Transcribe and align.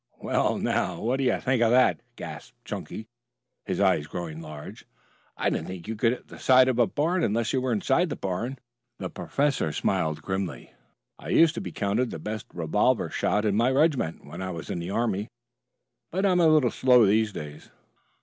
"Well, 0.19 0.57
now, 0.57 0.99
what 0.99 1.17
do 1.17 1.25
you 1.25 1.39
think 1.39 1.61
of 1.61 1.69
that?" 1.69 1.99
gasped 2.15 2.55
Chunky, 2.65 3.05
his 3.65 3.79
eyes 3.79 4.07
growing 4.07 4.41
large. 4.41 4.85
"I 5.37 5.51
didn't 5.51 5.67
think 5.67 5.87
you 5.87 5.95
could 5.95 6.11
hit 6.13 6.27
the 6.27 6.39
side 6.39 6.67
of 6.67 6.79
a 6.79 6.87
barn 6.87 7.23
unless 7.23 7.53
you 7.53 7.61
were 7.61 7.71
inside 7.71 8.09
the 8.09 8.15
barn." 8.15 8.57
The 8.97 9.11
professor 9.11 9.71
smiled 9.71 10.23
grimly. 10.23 10.73
"I 11.19 11.29
used 11.29 11.53
to 11.53 11.61
be 11.61 11.71
counted 11.71 12.09
the 12.09 12.17
best 12.17 12.47
revolver 12.51 13.11
shot 13.11 13.45
in 13.45 13.55
my 13.55 13.69
regiment 13.69 14.25
when 14.25 14.41
I 14.41 14.49
was 14.49 14.71
in 14.71 14.79
the 14.79 14.89
army. 14.89 15.27
But 16.09 16.25
I'm 16.25 16.39
a 16.39 16.47
little 16.47 16.71
slow 16.71 17.05
these 17.05 17.31
days." 17.31 17.69